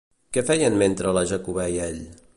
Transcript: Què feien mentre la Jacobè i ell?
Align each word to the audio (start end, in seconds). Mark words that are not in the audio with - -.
Què 0.37 0.43
feien 0.47 0.79
mentre 0.83 1.13
la 1.19 1.25
Jacobè 1.35 1.71
i 1.77 1.81
ell? 1.89 2.05